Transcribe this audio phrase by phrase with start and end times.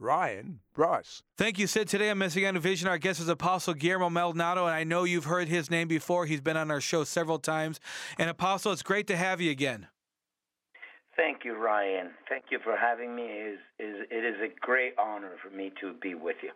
[0.00, 1.22] Ryan Bruss.
[1.36, 1.86] Thank you, Sid.
[1.86, 5.46] Today on Messianic Vision, our guest is Apostle Guillermo Maldonado, and I know you've heard
[5.46, 6.24] his name before.
[6.24, 7.80] He's been on our show several times.
[8.18, 9.88] And Apostle, it's great to have you again.
[11.16, 12.12] Thank you, Ryan.
[12.30, 13.24] Thank you for having me.
[13.24, 16.50] It is, is, it is a great honor for me to be with you.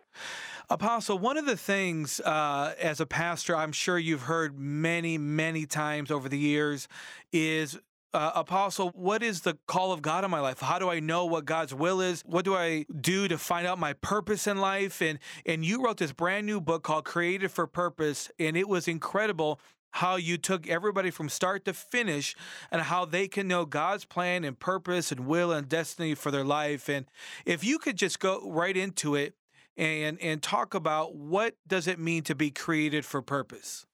[0.71, 5.67] Apostle, one of the things uh, as a pastor, I'm sure you've heard many, many
[5.67, 6.87] times over the years
[7.31, 7.77] is
[8.13, 10.59] uh, Apostle, what is the call of God in my life?
[10.59, 12.21] How do I know what God's will is?
[12.25, 15.01] What do I do to find out my purpose in life?
[15.01, 18.87] And and you wrote this brand new book called Created for Purpose, and it was
[18.87, 19.59] incredible
[19.91, 22.35] how you took everybody from start to finish
[22.69, 26.43] and how they can know God's plan and purpose and will and destiny for their
[26.43, 26.89] life.
[26.89, 27.05] And
[27.45, 29.35] if you could just go right into it
[29.77, 33.85] and and talk about what does it mean to be created for purpose?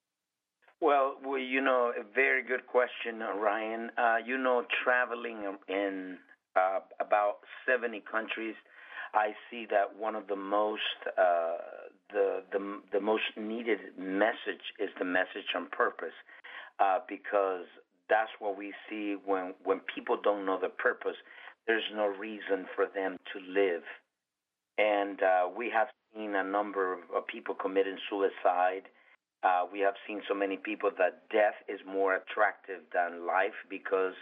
[0.82, 3.92] Well, well, you know, a very good question, uh, Ryan.
[4.00, 6.18] Uh, you know, traveling in
[6.56, 7.38] uh, about
[7.70, 8.56] 70 countries,
[9.14, 10.82] I see that one of the most
[11.18, 11.58] uh,
[12.12, 16.16] the the the most needed message is the message on purpose,
[16.80, 17.66] uh, because
[18.10, 21.18] that's what we see when when people don't know the purpose.
[21.68, 23.84] There's no reason for them to live,
[24.80, 28.88] and uh, we have seen a number of people committing suicide
[29.44, 34.14] uh, we have seen so many people that death is more attractive than life because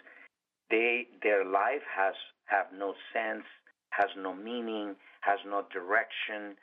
[0.69, 2.13] they their life has
[2.45, 3.43] have no sense,
[3.89, 6.55] has no meaning, has no direction,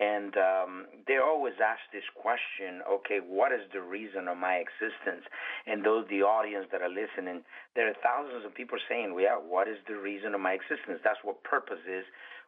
[0.00, 5.26] and um, they always ask this question: Okay, what is the reason of my existence?
[5.66, 7.42] And those the audience that are listening,
[7.74, 11.02] there are thousands of people saying, "Well, yeah, what is the reason of my existence?"
[11.02, 12.04] That's what purpose is.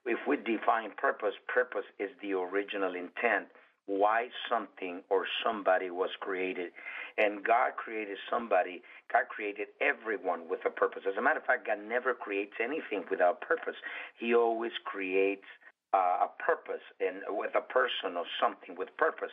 [0.07, 3.51] If we define purpose, purpose is the original intent
[3.87, 6.73] why something or somebody was created.
[7.19, 11.03] And God created somebody, God created everyone with a purpose.
[11.09, 13.77] As a matter of fact, God never creates anything without purpose.
[14.19, 15.47] He always creates
[15.95, 19.33] uh, a purpose and with a person or something with purpose.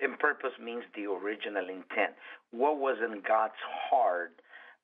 [0.00, 2.12] And purpose means the original intent.
[2.50, 4.34] What was in God's heart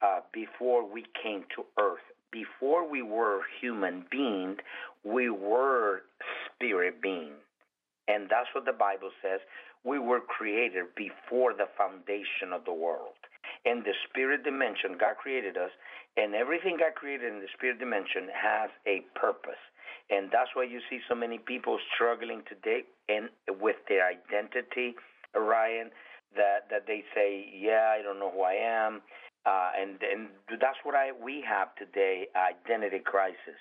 [0.01, 2.07] uh, before we came to earth?
[2.31, 4.59] Before we were human beings,
[5.05, 6.03] we were
[6.47, 7.35] spirit beings.
[8.09, 9.41] And that's what the Bible says.
[9.85, 13.21] We were created before the foundation of the world.
[13.65, 15.71] In the spirit dimension, God created us,
[16.17, 19.61] and everything God created in the spirit dimension has a purpose.
[20.11, 23.29] And that's why you see so many people struggling today and
[23.61, 24.97] with their identity,
[25.37, 25.91] Ryan,
[26.35, 29.03] that, that they say, Yeah, I don't know who I am.
[29.47, 30.29] Uh, and and
[30.61, 33.57] that's what I we have today, identity crisis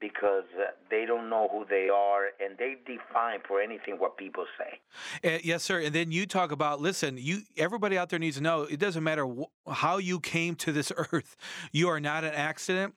[0.00, 4.44] because uh, they don't know who they are and they define for anything what people
[4.58, 4.80] say.
[5.28, 5.80] Uh, yes, sir.
[5.80, 9.04] And then you talk about listen, you everybody out there needs to know it doesn't
[9.04, 11.36] matter wh- how you came to this earth.
[11.72, 12.94] You are not an accident.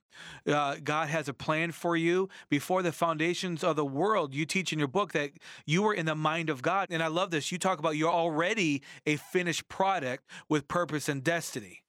[0.47, 4.33] Uh, God has a plan for you before the foundations of the world.
[4.33, 5.31] You teach in your book that
[5.65, 7.51] you were in the mind of God, and I love this.
[7.51, 11.82] You talk about you're already a finished product with purpose and destiny.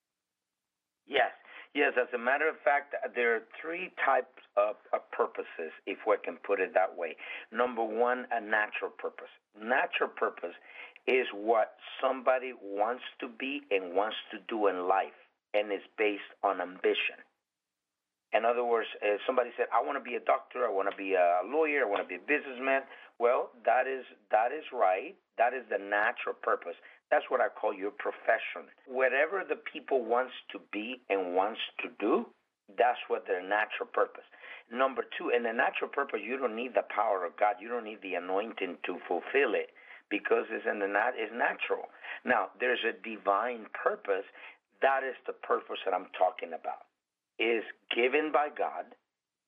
[1.74, 1.92] Yes.
[2.00, 6.36] As a matter of fact, there are three types of, of, purposes, if we can
[6.46, 7.16] put it that way.
[7.50, 9.30] Number one, a natural purpose.
[9.60, 10.54] Natural purpose
[11.06, 15.18] is what somebody wants to be and wants to do in life,
[15.52, 17.18] and is based on ambition.
[18.32, 20.96] In other words, if somebody said, "I want to be a doctor, I want to
[20.96, 22.82] be a lawyer, I want to be a businessman,"
[23.18, 25.14] well, that is that is right.
[25.38, 26.74] That is the natural purpose.
[27.14, 28.66] That's what I call your profession.
[28.90, 32.26] Whatever the people wants to be and wants to do,
[32.76, 34.26] that's what their natural purpose.
[34.66, 37.62] Number two, in the natural purpose, you don't need the power of God.
[37.62, 39.70] You don't need the anointing to fulfill it
[40.10, 41.86] because it's in the nat- it's natural.
[42.24, 44.26] Now, there's a divine purpose.
[44.82, 46.90] That is the purpose that I'm talking about.
[47.38, 47.62] Is
[47.94, 48.90] given by God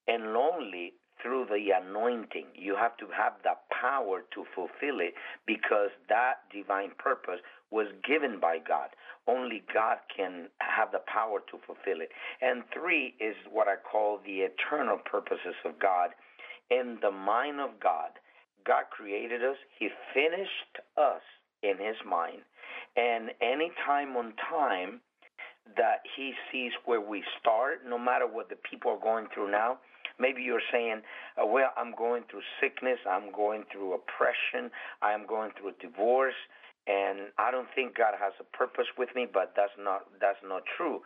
[0.06, 2.46] and only through the anointing.
[2.54, 5.14] You have to have the power to fulfill it
[5.46, 7.40] because that divine purpose
[7.70, 8.90] was given by God.
[9.26, 12.10] Only God can have the power to fulfill it.
[12.40, 16.10] And three is what I call the eternal purposes of God.
[16.70, 18.10] In the mind of God,
[18.64, 21.22] God created us, He finished us
[21.62, 22.42] in His mind.
[22.96, 25.00] And any time on time
[25.76, 29.78] that He sees where we start, no matter what the people are going through now,
[30.18, 31.02] Maybe you're saying,
[31.36, 34.70] uh, well, I'm going through sickness, I'm going through oppression,
[35.02, 36.34] I'm going through a divorce,
[36.86, 40.62] and I don't think God has a purpose with me, but that's not that's not
[40.76, 41.00] true.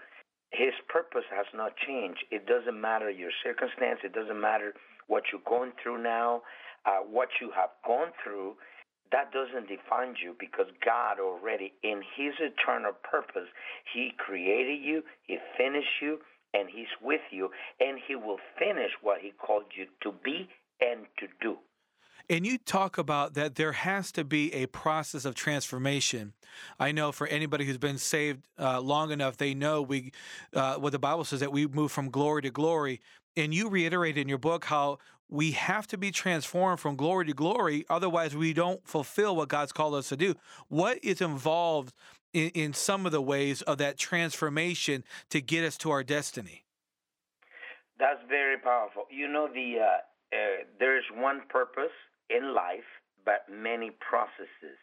[0.53, 2.25] His purpose has not changed.
[2.31, 4.00] It doesn't matter your circumstance.
[4.05, 4.75] It doesn't matter
[5.06, 6.43] what you're going through now,
[6.87, 8.55] uh, what you have gone through.
[9.12, 13.49] That doesn't define you because God already, in His eternal purpose,
[13.93, 16.19] He created you, He finished you,
[16.55, 17.50] and He's with you,
[17.81, 20.49] and He will finish what He called you to be
[20.81, 21.56] and to do.
[22.31, 26.32] And you talk about that there has to be a process of transformation.
[26.79, 30.12] I know for anybody who's been saved uh, long enough, they know we
[30.55, 33.00] uh, what the Bible says that we move from glory to glory.
[33.37, 34.99] And you reiterate in your book how
[35.29, 39.73] we have to be transformed from glory to glory, otherwise we don't fulfill what God's
[39.73, 40.37] called us to do.
[40.69, 41.93] What is involved
[42.32, 46.62] in, in some of the ways of that transformation to get us to our destiny?
[47.99, 49.06] That's very powerful.
[49.11, 49.85] You know, the uh,
[50.32, 51.91] uh, there's one purpose
[52.31, 52.87] in life,
[53.25, 54.79] but many processes.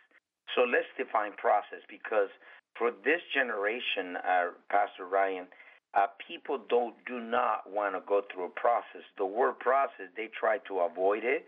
[0.55, 2.29] So let's define process because
[2.77, 5.47] for this generation, uh, Pastor Ryan,
[5.95, 9.01] uh, people don't do not want to go through a process.
[9.17, 11.45] The word process, they try to avoid it,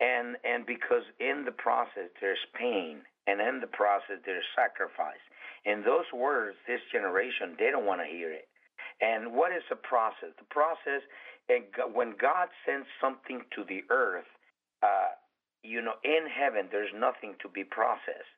[0.00, 5.22] and and because in the process there's pain, and in the process there's sacrifice.
[5.66, 8.48] And those words, this generation, they don't want to hear it.
[9.00, 10.34] And what is the process?
[10.38, 11.02] The process,
[11.48, 11.64] and
[11.94, 14.28] when God sends something to the earth,
[14.82, 15.16] uh,
[15.64, 18.28] you know, in heaven, there's nothing to be processed.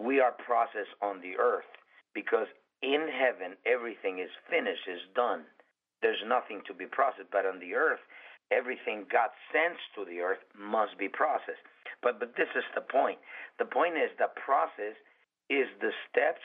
[0.00, 1.68] We are processed on the earth
[2.14, 2.48] because
[2.82, 5.44] in heaven, everything is finished, is done.
[6.00, 7.30] There's nothing to be processed.
[7.30, 8.00] But on the earth,
[8.50, 11.62] everything God sends to the earth must be processed.
[12.02, 13.18] But but this is the point.
[13.60, 14.96] The point is the process
[15.48, 16.42] is the steps,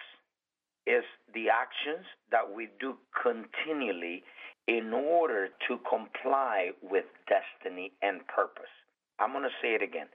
[0.86, 4.24] is the actions that we do continually
[4.68, 8.77] in order to comply with destiny and purpose.
[9.20, 10.08] I'm going to say it again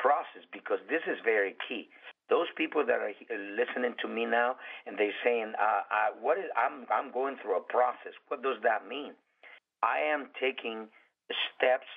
[0.00, 1.92] process because this is very key.
[2.32, 3.12] Those people that are
[3.54, 6.48] listening to me now and they're saying, uh, I, "What is?
[6.56, 8.16] I'm I'm going through a process.
[8.28, 9.12] What does that mean?
[9.82, 10.88] I am taking
[11.52, 11.90] steps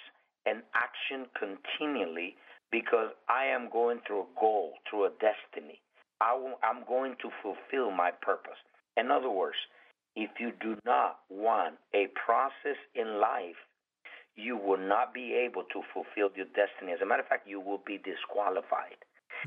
[0.45, 2.35] and action continually
[2.71, 5.79] because I am going through a goal, through a destiny.
[6.19, 8.57] I will, I'm going to fulfill my purpose.
[8.97, 9.57] In other words,
[10.15, 13.59] if you do not want a process in life
[14.35, 16.91] you will not be able to fulfill your destiny.
[16.93, 18.97] As a matter of fact, you will be disqualified.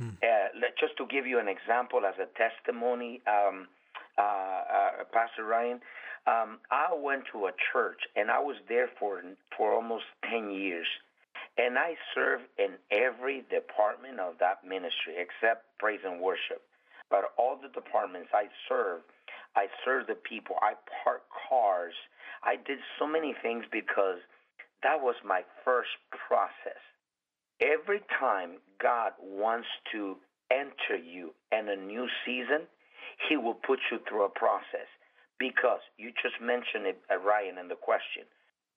[0.00, 0.16] Mm.
[0.22, 3.66] Uh, just to give you an example as a testimony, um,
[4.18, 5.80] uh, uh, Pastor Ryan,
[6.26, 9.22] um, I went to a church and I was there for
[9.56, 10.86] for almost ten years,
[11.56, 16.62] and I served in every department of that ministry except praise and worship.
[17.08, 19.04] But all the departments I served,
[19.54, 20.56] I served the people.
[20.60, 20.74] I
[21.04, 21.94] parked cars.
[22.42, 24.18] I did so many things because
[24.82, 25.90] that was my first
[26.28, 26.80] process.
[27.60, 30.16] Every time God wants to
[30.50, 32.66] enter you in a new season,
[33.28, 34.88] He will put you through a process.
[35.38, 38.24] Because you just mentioned it, uh, Ryan, in the question.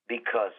[0.08, 0.52] Because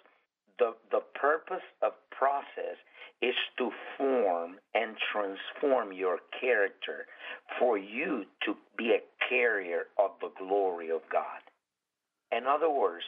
[0.59, 2.77] the the purpose of process
[3.23, 7.07] is to form and transform your character
[7.59, 11.41] for you to be a carrier of the glory of God.
[12.33, 13.05] In other words,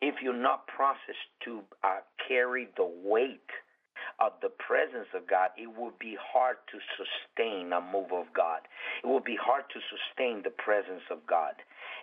[0.00, 3.50] if you're not processed to uh, carry the weight
[4.20, 8.60] of the presence of God, it will be hard to sustain a move of God.
[9.02, 11.54] It will be hard to sustain the presence of God.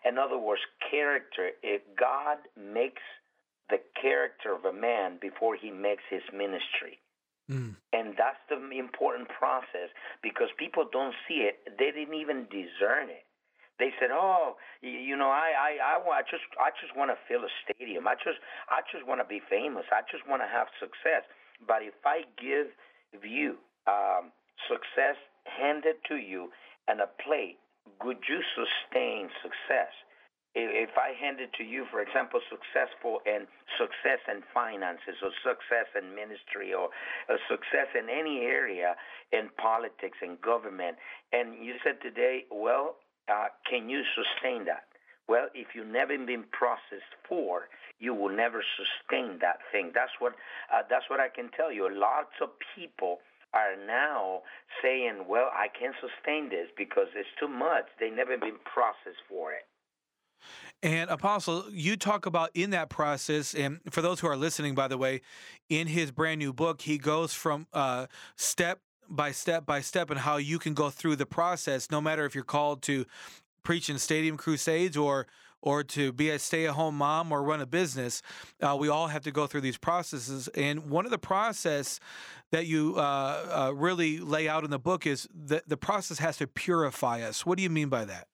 [0.06, 3.02] In other words, character, if God makes
[3.70, 7.00] the character of a man before he makes his ministry.
[7.50, 7.76] Mm.
[7.92, 9.90] And that's the important process
[10.22, 11.60] because people don't see it.
[11.80, 13.26] They didn't even discern it.
[13.80, 17.44] They said, "Oh, you know, I I I, I just I just want to fill
[17.44, 18.08] a stadium.
[18.08, 18.38] I just
[18.70, 19.86] I just want to be famous.
[19.92, 21.26] I just want to have success.
[21.66, 22.70] But if I give
[23.24, 24.32] you um,
[24.70, 26.50] success handed to you
[26.88, 27.58] and a plate,
[28.04, 29.94] would you sustain success?"
[30.56, 36.14] if I handed to you, for example, successful and success in finances or success in
[36.14, 36.90] ministry or
[37.30, 38.94] a success in any area
[39.32, 40.98] in politics and government,
[41.34, 42.98] and you said today, well,
[43.30, 44.84] uh, can you sustain that?
[45.28, 49.92] Well, if you've never been processed for, you will never sustain that thing.
[49.94, 50.34] That's what
[50.74, 51.88] uh, that's what I can tell you.
[51.90, 53.20] Lots of people
[53.54, 54.42] are now
[54.82, 59.54] saying, "Well, I can't sustain this because it's too much." They've never been processed for
[59.54, 59.66] it.
[60.82, 64.90] And Apostle, you talk about in that process, and for those who are listening, by
[64.90, 65.22] the way,
[65.70, 70.20] in his brand new book, he goes from uh, step by step by step and
[70.20, 73.06] how you can go through the process, no matter if you're called to
[73.64, 75.28] preach in stadium crusades or
[75.64, 78.22] or to be a stay at home mom or run a business.
[78.62, 80.50] Uh, we all have to go through these processes.
[80.50, 82.02] And one of the process
[82.52, 83.00] that you uh,
[83.70, 87.46] uh, really lay out in the book is that the process has to purify us.
[87.46, 88.28] What do you mean by that?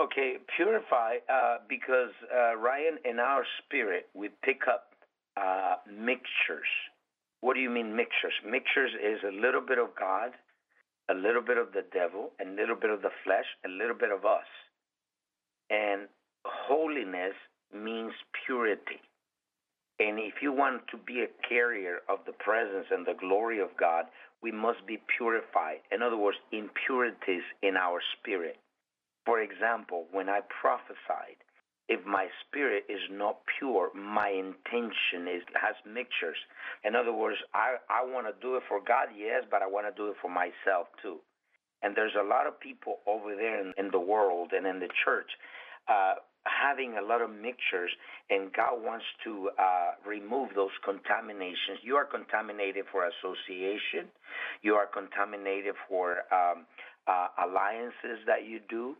[0.00, 4.94] Okay, purify uh, because uh, Ryan, in our spirit, we pick up
[5.36, 6.68] uh, mixtures.
[7.44, 8.32] What do you mean mixtures?
[8.40, 10.32] Mixtures is a little bit of God,
[11.10, 14.10] a little bit of the devil, a little bit of the flesh, a little bit
[14.10, 14.48] of us.
[15.68, 16.08] And
[16.46, 17.36] holiness
[17.70, 18.14] means
[18.46, 19.04] purity.
[20.00, 23.76] And if you want to be a carrier of the presence and the glory of
[23.78, 24.06] God,
[24.42, 25.84] we must be purified.
[25.92, 28.56] In other words, impurities in our spirit.
[29.26, 31.43] For example, when I prophesied,
[31.88, 36.38] if my spirit is not pure, my intention is has mixtures.
[36.84, 39.86] In other words, I, I want to do it for God, yes, but I want
[39.86, 41.18] to do it for myself too.
[41.82, 44.88] And there's a lot of people over there in, in the world and in the
[45.04, 45.28] church
[45.88, 46.14] uh,
[46.44, 47.90] having a lot of mixtures,
[48.30, 51.80] and God wants to uh, remove those contaminations.
[51.82, 54.08] You are contaminated for association,
[54.62, 56.66] you are contaminated for um,
[57.06, 58.96] uh, alliances that you do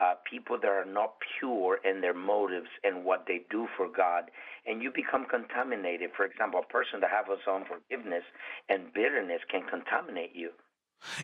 [0.00, 4.30] uh, people that are not pure in their motives and what they do for God,
[4.66, 6.10] and you become contaminated.
[6.16, 8.24] For example, a person that has unforgiveness
[8.68, 10.50] and bitterness can contaminate you.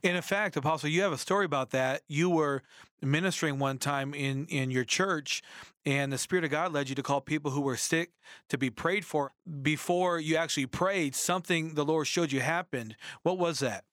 [0.03, 2.03] And in fact, Apostle, you have a story about that.
[2.09, 2.63] You were
[3.01, 5.43] ministering one time in, in your church,
[5.87, 8.11] and the Spirit of God led you to call people who were sick
[8.49, 9.33] to be prayed for.
[9.63, 12.97] Before you actually prayed, something the Lord showed you happened.
[13.23, 13.85] What was that?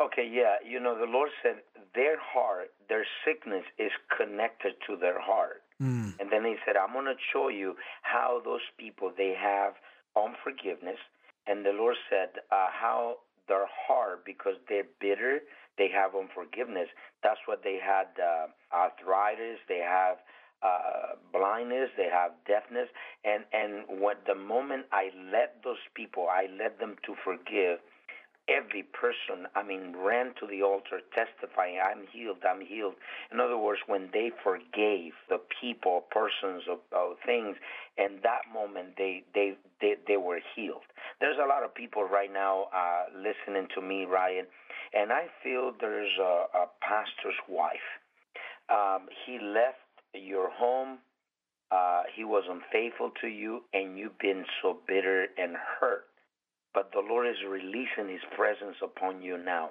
[0.00, 0.56] Okay, yeah.
[0.66, 1.56] You know, the Lord said
[1.94, 5.62] their heart, their sickness is connected to their heart.
[5.80, 6.18] Mm.
[6.18, 9.74] And then He said, I'm going to show you how those people, they have
[10.16, 10.98] unforgiveness.
[11.46, 13.16] And the Lord said, uh, how
[13.48, 15.40] their heart, because they're bitter,
[15.76, 16.88] they have unforgiveness.
[17.22, 20.16] That's what they had uh, arthritis, they have
[20.62, 22.88] uh, blindness, they have deafness,
[23.24, 27.80] and and what the moment I let those people, I let them to forgive,
[28.50, 32.94] every person, I mean, ran to the altar testifying, I'm healed, I'm healed.
[33.32, 37.56] In other words, when they forgave the people, persons, of, of things,
[37.96, 40.82] and that moment they, they, they, they were healed.
[41.20, 44.46] There's a lot of people right now uh, listening to me, Ryan,
[44.92, 47.88] and I feel there's a, a pastor's wife.
[48.68, 49.78] Um, he left
[50.14, 50.98] your home.
[51.70, 56.09] Uh, he was unfaithful to you, and you've been so bitter and hurt
[56.74, 59.70] but the Lord is releasing His presence upon you now.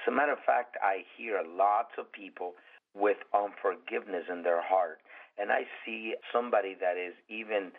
[0.00, 2.54] As a matter of fact, I hear lots of people
[2.94, 4.98] with unforgiveness in their heart.
[5.38, 7.72] And I see somebody that is even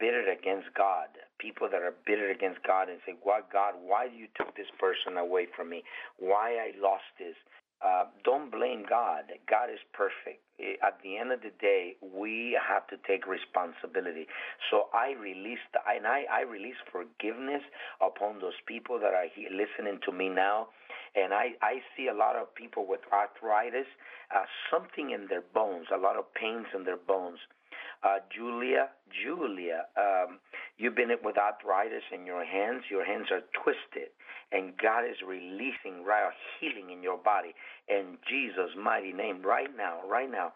[0.00, 1.06] bitter against God.
[1.38, 3.74] People that are bitter against God and say, "Why, God?
[3.76, 5.84] Why you took this person away from me?
[6.18, 7.36] Why I lost this?
[7.84, 9.24] Uh, don't blame God.
[9.48, 10.42] God is perfect.
[10.82, 14.26] At the end of the day, we have to take responsibility.
[14.70, 17.62] So I release, and I, I release forgiveness
[18.02, 20.68] upon those people that are here listening to me now.
[21.14, 23.86] And I, I see a lot of people with arthritis,
[24.34, 27.38] uh, something in their bones, a lot of pains in their bones.
[28.02, 30.38] Uh, Julia, Julia, um,
[30.76, 32.84] you've been with arthritis in your hands.
[32.90, 34.10] Your hands are twisted,
[34.52, 37.54] and God is releasing right healing in your body
[37.88, 40.52] in Jesus' mighty name right now, right now,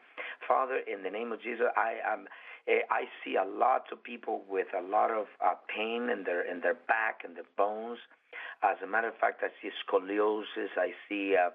[0.47, 0.81] Father.
[0.87, 2.27] In the name of Jesus, I am.
[2.69, 6.49] Eh, I see a lot of people with a lot of uh, pain in their
[6.49, 7.99] in their back and their bones.
[8.63, 10.71] As a matter of fact, I see scoliosis.
[10.77, 11.51] I see uh,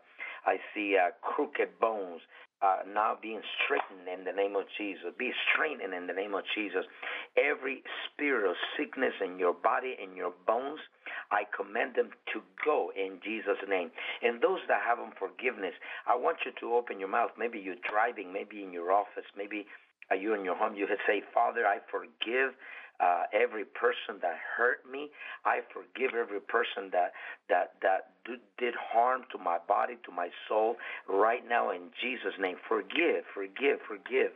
[0.45, 2.21] I see uh, crooked bones
[2.61, 5.13] uh, now being straightened in the name of Jesus.
[5.17, 6.85] Be straightened in the name of Jesus.
[7.37, 10.79] Every spirit of sickness in your body, in your bones,
[11.31, 13.91] I command them to go in Jesus' name.
[14.23, 15.73] And those that have unforgiveness,
[16.07, 17.31] I want you to open your mouth.
[17.37, 19.67] Maybe you're driving, maybe in your office, maybe
[20.09, 20.75] are you in your home?
[20.75, 22.55] You could say, Father, I forgive
[22.99, 25.09] uh, every person that hurt me.
[25.45, 27.13] I forgive every person that
[27.49, 28.11] that that
[28.57, 30.75] did harm to my body, to my soul.
[31.07, 34.31] Right now, in Jesus' name, forgive, forgive, forgive,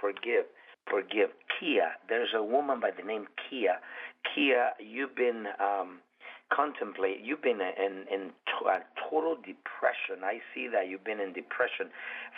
[0.00, 0.46] forgive,
[0.88, 1.30] forgive.
[1.58, 3.78] Kia, there's a woman by the name Kia.
[4.34, 5.46] Kia, you've been.
[5.58, 6.00] Um,
[6.54, 8.30] contemplate you've been in in
[8.68, 8.78] a
[9.10, 11.88] total depression i see that you've been in depression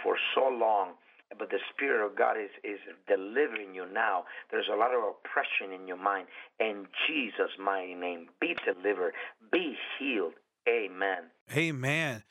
[0.02, 0.92] for so long
[1.38, 2.78] but the Spirit of God is, is
[3.09, 4.25] delivering you now.
[4.50, 6.28] There's a lot of oppression in your mind.
[6.61, 9.12] In Jesus' mighty name, be delivered,
[9.52, 10.35] be healed.
[10.68, 11.30] Amen.
[11.54, 12.25] Amen.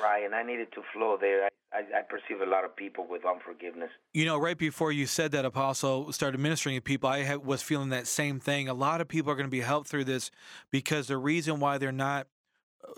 [0.00, 1.48] Ryan, I needed to flow there.
[1.72, 3.90] I, I, perceive a lot of people with unforgiveness.
[4.12, 7.90] You know, right before you said that, Apostle started ministering to people, I was feeling
[7.90, 8.68] that same thing.
[8.68, 10.30] A lot of people are going to be helped through this
[10.70, 12.26] because the reason why they're not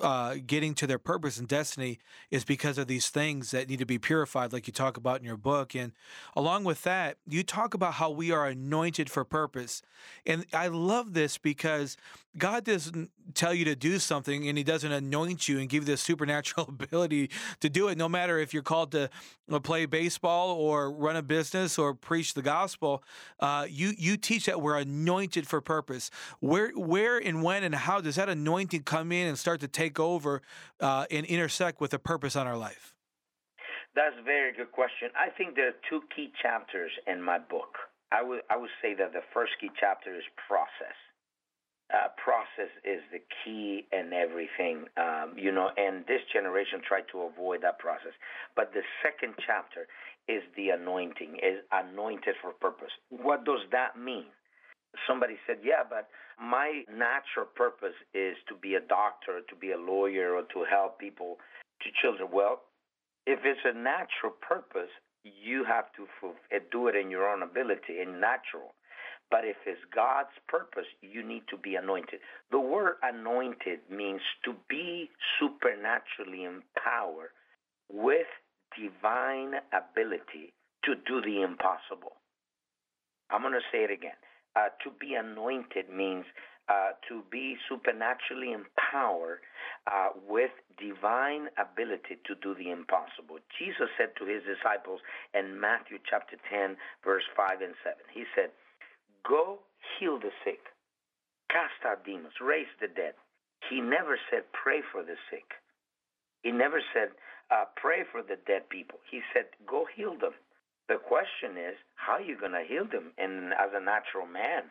[0.01, 1.99] uh, getting to their purpose and destiny
[2.31, 5.25] is because of these things that need to be purified, like you talk about in
[5.25, 5.75] your book.
[5.75, 5.93] And
[6.37, 9.83] along with that, you talk about how we are anointed for purpose.
[10.27, 11.97] And I love this because
[12.37, 15.93] God doesn't tell you to do something and He doesn't anoint you and give you
[15.93, 19.11] the supernatural ability to do it, no matter if you're called to
[19.51, 23.03] uh, play baseball or run a business or preach the gospel.
[23.39, 26.11] Uh, you you teach that we're anointed for purpose.
[26.41, 29.99] Where where and when and how does that anointing come in and start to take
[29.99, 30.43] over
[30.81, 32.95] uh, and intersect with a purpose on our life?
[33.95, 35.11] That's a very good question.
[35.17, 37.77] I think there are two key chapters in my book.
[38.11, 40.97] I would I would say that the first key chapter is process
[41.93, 47.29] uh, process is the key and everything, um, you know, and this generation tried to
[47.29, 48.17] avoid that process.
[48.57, 49.85] But the second chapter
[50.27, 52.93] is the anointing, is anointed for purpose.
[53.11, 54.33] What does that mean?
[55.07, 56.09] Somebody said, yeah, but
[56.43, 60.99] my natural purpose is to be a doctor, to be a lawyer, or to help
[60.99, 61.39] people,
[61.83, 62.29] to children.
[62.33, 62.63] Well,
[63.27, 64.91] if it's a natural purpose,
[65.23, 66.09] you have to
[66.73, 68.75] do it in your own ability, in natural.
[69.31, 72.21] But if it's God's purpose, you need to be anointed.
[72.51, 75.09] The word anointed means to be
[75.39, 77.31] supernaturally empowered
[77.91, 78.27] with
[78.77, 80.53] divine ability
[80.85, 82.19] to do the impossible.
[83.31, 84.19] I'm going to say it again.
[84.55, 86.25] Uh, to be anointed means
[86.69, 89.41] uh, to be supernaturally empowered
[89.91, 93.41] uh, with divine ability to do the impossible.
[93.59, 95.01] Jesus said to his disciples
[95.35, 98.51] in Matthew chapter 10, verse 5 and 7, He said,
[99.27, 99.59] Go
[99.99, 100.61] heal the sick,
[101.51, 103.15] cast out demons, raise the dead.
[103.69, 105.47] He never said pray for the sick.
[106.43, 107.11] He never said
[107.51, 108.99] uh, pray for the dead people.
[109.11, 110.35] He said go heal them.
[110.93, 113.17] The question is, how are you going to heal them?
[113.17, 114.69] And as a natural man,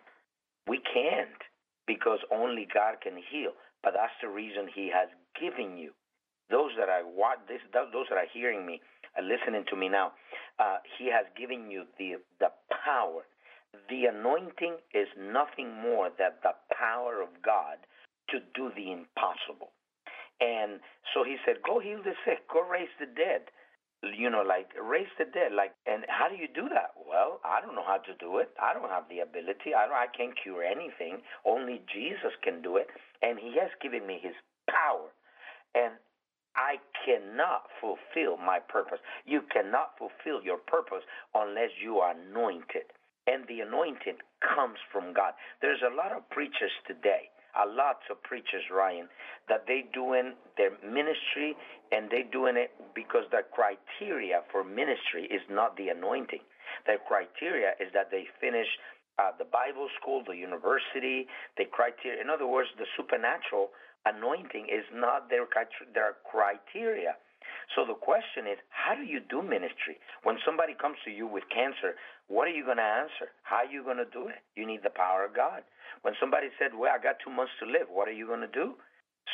[0.69, 1.41] we can't
[1.87, 3.57] because only God can heal.
[3.81, 5.97] But that's the reason He has given you.
[6.53, 7.01] Those that are
[7.49, 8.81] this, those that are hearing me,
[9.17, 10.13] uh, listening to me now,
[10.59, 12.53] uh, He has given you the the
[12.85, 13.25] power
[13.89, 17.79] the anointing is nothing more than the power of God
[18.29, 19.71] to do the impossible.
[20.41, 20.81] And
[21.13, 23.47] so he said, Go heal the sick, go raise the dead.
[24.01, 25.53] You know, like raise the dead.
[25.53, 26.97] Like, and how do you do that?
[26.97, 28.49] Well, I don't know how to do it.
[28.61, 29.77] I don't have the ability.
[29.77, 29.97] I don't.
[29.97, 31.21] I can't cure anything.
[31.45, 32.87] Only Jesus can do it,
[33.21, 34.35] and He has given me His
[34.69, 35.09] power.
[35.75, 35.93] And
[36.55, 38.99] I cannot fulfill my purpose.
[39.25, 42.91] You cannot fulfill your purpose unless you are anointed
[43.27, 45.33] and the anointing comes from God.
[45.61, 49.07] There's a lot of preachers today, a lot of preachers, Ryan,
[49.49, 51.55] that they doing their ministry
[51.91, 56.41] and they doing it because the criteria for ministry is not the anointing.
[56.87, 58.67] Their criteria is that they finish
[59.19, 62.21] uh, the Bible school, the university, the criteria.
[62.21, 63.69] In other words, the supernatural
[64.05, 65.45] anointing is not their
[65.93, 67.19] their criteria.
[67.75, 69.99] So the question is, how do you do ministry?
[70.23, 71.95] When somebody comes to you with cancer,
[72.27, 73.31] what are you going to answer?
[73.43, 74.39] How are you going to do it?
[74.55, 75.63] You need the power of God.
[76.01, 78.51] When somebody said, well, I got two months to live, what are you going to
[78.51, 78.75] do?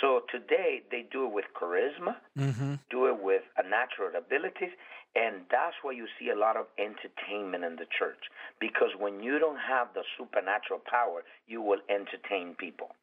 [0.01, 2.75] So today they do it with charisma, mm-hmm.
[2.91, 4.75] do it with a natural abilities,
[5.15, 8.29] and that's why you see a lot of entertainment in the church.
[8.59, 12.93] Because when you don't have the supernatural power, you will entertain people,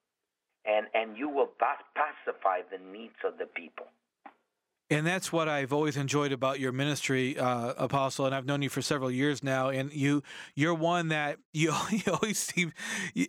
[0.64, 3.87] and and you will pacify the needs of the people.
[4.90, 8.27] And that's what I've always enjoyed about your ministry, uh, Apostle.
[8.27, 9.70] And I've known you for several years now.
[9.70, 10.23] And you,
[10.55, 12.75] you're one that you, you always seem.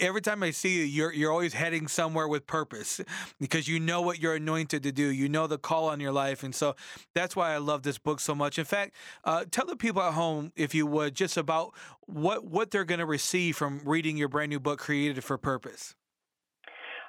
[0.02, 3.00] Every time I see you, you're you're always heading somewhere with purpose,
[3.40, 5.08] because you know what you're anointed to do.
[5.08, 6.76] You know the call on your life, and so
[7.14, 8.60] that's why I love this book so much.
[8.60, 12.72] In fact, uh, tell the people at home, if you would, just about what what
[12.72, 15.96] they're going to receive from reading your brand new book, Created for Purpose.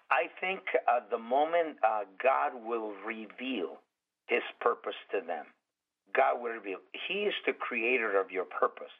[0.08, 3.78] I think uh, the moment uh, God will reveal
[4.26, 5.46] his purpose to them.
[6.14, 6.78] God will reveal.
[7.08, 8.92] He is the creator of your purpose,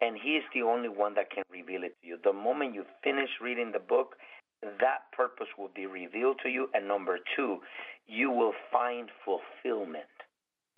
[0.00, 2.18] and He is the only one that can reveal it to you.
[2.22, 4.16] The moment you finish reading the book,
[4.62, 6.68] that purpose will be revealed to you.
[6.74, 7.58] And number two,
[8.06, 10.10] you will find fulfillment.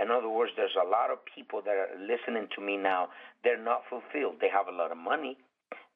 [0.01, 3.09] In other words, there's a lot of people that are listening to me now.
[3.43, 4.37] They're not fulfilled.
[4.41, 5.37] They have a lot of money.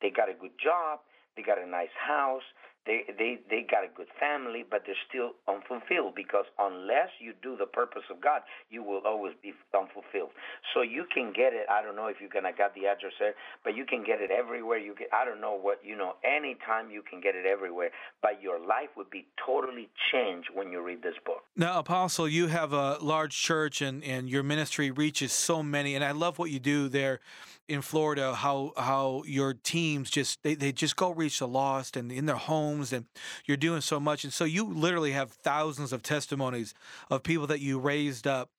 [0.01, 1.01] They got a good job.
[1.37, 2.43] They got a nice house.
[2.85, 7.57] They they they got a good family, but they're still unfulfilled because unless you do
[7.57, 10.31] the purpose of God, you will always be unfulfilled.
[10.75, 11.67] So you can get it.
[11.71, 14.31] I don't know if you're gonna got the address there, but you can get it
[14.33, 14.79] everywhere.
[14.79, 15.09] You get.
[15.13, 16.17] I don't know what you know.
[16.25, 17.91] Anytime you can get it everywhere,
[18.21, 21.45] but your life would be totally changed when you read this book.
[21.57, 26.05] Now, Apostle, you have a large church, and and your ministry reaches so many, and
[26.05, 27.21] I love what you do there
[27.69, 28.35] in Florida.
[28.35, 32.37] How how your teams just they, they just go reach the lost and in their
[32.37, 33.07] homes and
[33.45, 34.25] you're doing so much.
[34.25, 36.75] And so you literally have thousands of testimonies
[37.11, 38.51] of people that you raised up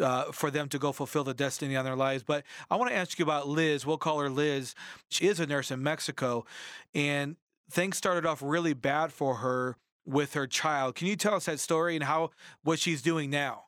[0.00, 2.22] uh, for them to go fulfill the destiny on their lives.
[2.22, 3.84] But I want to ask you about Liz.
[3.84, 4.74] We'll call her Liz.
[5.08, 6.44] She is a nurse in Mexico.
[6.94, 7.36] And
[7.70, 10.94] things started off really bad for her with her child.
[10.94, 12.30] Can you tell us that story and how
[12.62, 13.64] what she's doing now?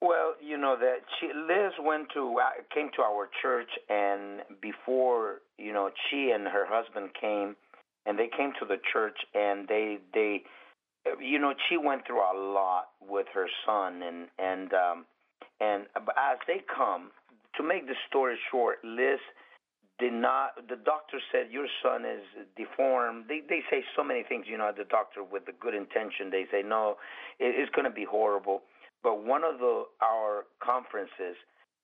[0.00, 5.42] Well, you know that she, Liz went to uh, came to our church, and before
[5.58, 7.56] you know, she and her husband came,
[8.06, 10.42] and they came to the church, and they they,
[11.20, 15.04] you know, she went through a lot with her son, and and um,
[15.60, 15.82] and
[16.16, 17.10] as they come,
[17.56, 19.20] to make the story short, Liz
[19.98, 22.24] did not the doctor said your son is
[22.56, 23.26] deformed.
[23.28, 26.44] They they say so many things you know the doctor with the good intention they
[26.50, 26.96] say no
[27.38, 28.62] it, it's going to be horrible
[29.02, 31.36] but one of the our conferences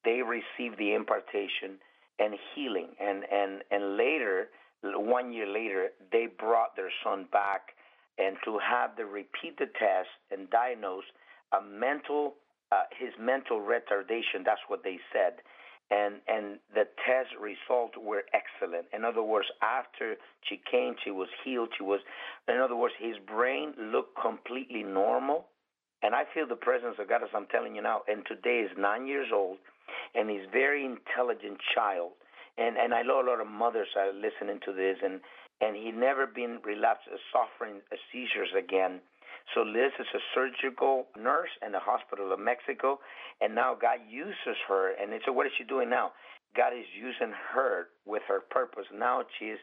[0.05, 1.79] they received the impartation
[2.19, 4.49] and healing and and and later
[4.83, 7.75] one year later they brought their son back
[8.19, 11.05] and to have the repeat the test and diagnose
[11.53, 12.35] a mental
[12.73, 15.35] uh, his mental retardation that's what they said
[15.93, 18.87] and and the test results were excellent.
[18.95, 20.17] In other words, after
[20.49, 21.69] she came, she was healed.
[21.77, 22.01] She was,
[22.49, 25.47] in other words, his brain looked completely normal,
[26.03, 28.03] and I feel the presence of God as I'm telling you now.
[28.09, 29.59] And today is nine years old,
[30.15, 32.13] and he's very intelligent child.
[32.59, 35.21] And and I know a lot of mothers are listening to this, and
[35.61, 39.01] and he never been relapsed, uh, suffering uh, seizures again.
[39.55, 43.01] So Liz is a surgical nurse in the hospital of Mexico,
[43.41, 44.95] and now God uses her.
[45.01, 46.13] And so, what is she doing now?
[46.57, 48.87] God is using her with her purpose.
[48.95, 49.59] Now she is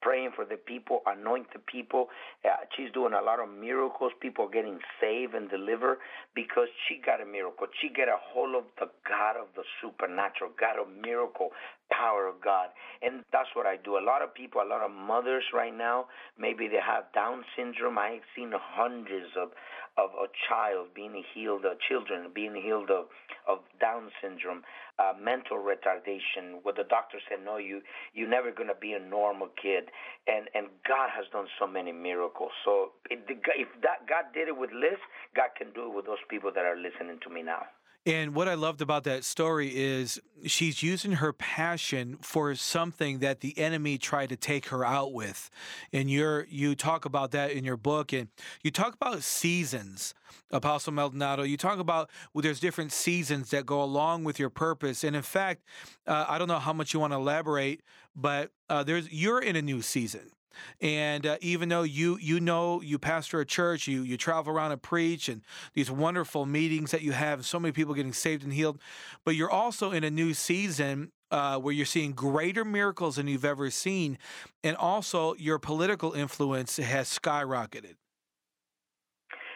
[0.00, 2.08] praying for the people, anoint the people.
[2.44, 4.12] Uh, she's doing a lot of miracles.
[4.20, 5.98] People are getting saved and delivered
[6.34, 7.66] because she got a miracle.
[7.80, 11.50] She got a hold of the God of the supernatural, God of miracle,
[11.92, 12.68] power of God.
[13.02, 13.98] And that's what I do.
[13.98, 16.06] A lot of people, a lot of mothers right now,
[16.38, 17.98] maybe they have Down syndrome.
[17.98, 19.50] I've seen hundreds of
[19.98, 23.12] of a child being healed, uh, children being healed of,
[23.46, 24.62] of Down syndrome,
[24.98, 27.82] uh, mental retardation, where the doctor said, no, you,
[28.14, 29.92] you're never to be a normal kid.
[30.26, 32.52] And, and God has done so many miracles.
[32.64, 34.96] So if, if that God did it with Liz,
[35.36, 37.68] God can do it with those people that are listening to me now.
[38.04, 43.40] And what I loved about that story is she's using her passion for something that
[43.40, 45.50] the enemy tried to take her out with.
[45.92, 48.28] And you you talk about that in your book and
[48.64, 50.14] you talk about seasons,
[50.50, 51.44] Apostle Maldonado.
[51.44, 55.04] You talk about well, there's different seasons that go along with your purpose.
[55.04, 55.62] And in fact,
[56.04, 57.82] uh, I don't know how much you want to elaborate,
[58.16, 60.32] but uh, there's you're in a new season.
[60.80, 64.72] And uh, even though you you know you pastor a church, you you travel around
[64.72, 65.42] and preach, and
[65.74, 68.80] these wonderful meetings that you have, so many people getting saved and healed,
[69.24, 73.44] but you're also in a new season uh, where you're seeing greater miracles than you've
[73.44, 74.18] ever seen,
[74.62, 77.94] and also your political influence has skyrocketed.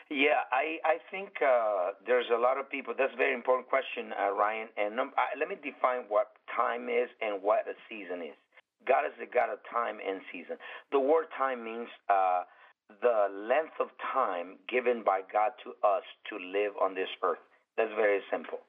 [0.08, 2.94] Yeah, I I think uh, there's a lot of people.
[2.96, 4.68] That's a very important question, uh, Ryan.
[4.76, 8.38] And I, let me define what time is and what a season is.
[8.86, 10.56] God is the God of time and season.
[10.92, 12.42] The word time means uh,
[13.02, 17.42] the length of time given by God to us to live on this earth.
[17.76, 18.62] That's very simple.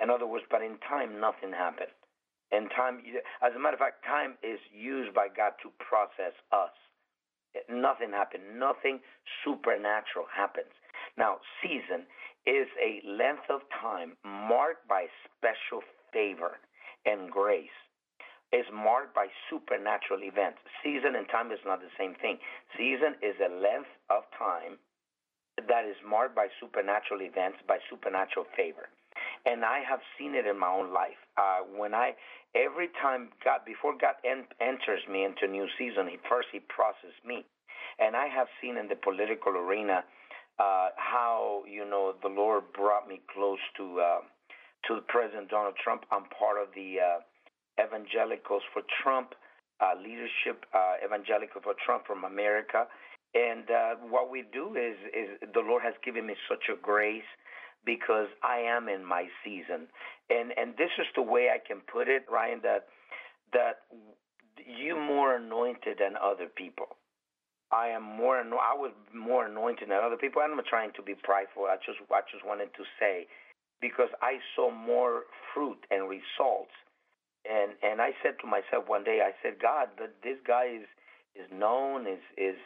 [0.00, 1.92] In other words, but in time, nothing happened.
[2.52, 3.02] In time,
[3.42, 6.74] as a matter of fact, time is used by God to process us.
[7.70, 8.58] Nothing happened.
[8.58, 9.00] Nothing
[9.44, 10.70] supernatural happens.
[11.16, 12.06] Now, season
[12.46, 15.06] is a length of time marked by
[15.38, 15.82] special
[16.12, 16.58] favor
[17.06, 17.74] and grace
[18.54, 20.62] is marked by supernatural events.
[20.78, 22.38] Season and time is not the same thing.
[22.78, 24.78] Season is a length of time
[25.58, 28.86] that is marked by supernatural events, by supernatural favor.
[29.46, 31.18] And I have seen it in my own life.
[31.36, 32.14] Uh, when I,
[32.54, 36.60] every time God, before God en- enters me into a new season, he first he
[36.70, 37.44] processes me.
[37.98, 40.02] And I have seen in the political arena
[40.58, 44.20] uh, how you know the Lord brought me close to uh,
[44.88, 46.04] to President Donald Trump.
[46.10, 47.18] I'm part of the uh,
[47.80, 49.34] Evangelicals for Trump,
[49.80, 52.86] uh, leadership uh, Evangelical for Trump from America.
[53.34, 57.26] And uh, what we do is, is the Lord has given me such a grace
[57.84, 59.88] because I am in my season.
[60.30, 62.86] And and this is the way I can put it, Ryan, that
[63.52, 63.82] that
[64.64, 66.96] you more anointed than other people.
[67.72, 70.42] I am more I was more anointed than other people.
[70.42, 71.64] I'm not trying to be prideful.
[71.64, 73.26] I just I just wanted to say
[73.80, 76.72] because I saw more fruit and results
[77.50, 79.88] and and I said to myself one day, I said, God,
[80.22, 80.88] this guy is
[81.36, 82.56] is known, is is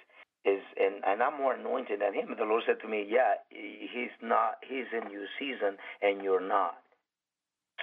[0.45, 2.31] is and and I'm more anointed than him.
[2.31, 4.59] And the Lord said to me, Yeah, he's not.
[4.69, 6.79] He's in your season, and you're not.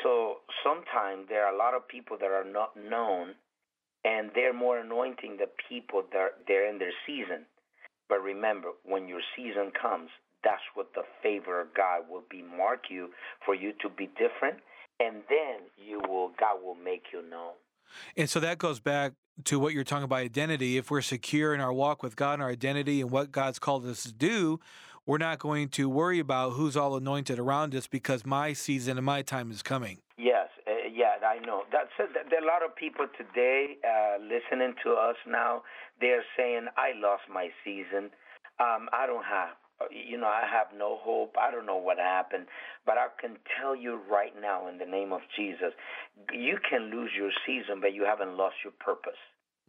[0.03, 3.35] So sometimes there are a lot of people that are not known,
[4.05, 7.45] and they're more anointing the people that are, they're in their season.
[8.09, 10.09] But remember, when your season comes,
[10.43, 13.09] that's what the favor of God will be mark you
[13.45, 14.59] for you to be different,
[14.99, 17.53] and then you will God will make you known.
[18.17, 19.13] And so that goes back
[19.45, 20.77] to what you're talking about identity.
[20.77, 23.85] If we're secure in our walk with God and our identity and what God's called
[23.85, 24.59] us to do,
[25.05, 29.05] we're not going to worry about who's all anointed around us because my season and
[29.05, 29.99] my time is coming.
[30.17, 31.63] Yes, uh, yeah, I know.
[31.71, 35.61] That's uh, there are a lot of people today uh, listening to us now.
[36.01, 38.09] They're saying, "I lost my season.
[38.59, 39.49] Um, I don't have
[39.91, 41.35] you know, I have no hope.
[41.39, 42.45] I don't know what happened.
[42.85, 45.73] But I can tell you right now, in the name of Jesus,
[46.31, 49.19] you can lose your season, but you haven't lost your purpose.